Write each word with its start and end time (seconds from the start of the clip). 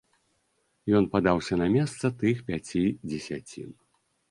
Ён 0.99 1.07
падаўся 1.15 1.59
на 1.61 1.67
месца 1.75 2.11
тых 2.23 2.41
пяці 2.49 2.83
дзесяцін. 3.09 3.69